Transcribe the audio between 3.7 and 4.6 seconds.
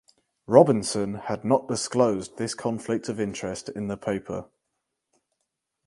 the paper.